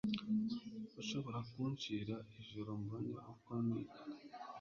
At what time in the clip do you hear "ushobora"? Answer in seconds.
1.01-1.39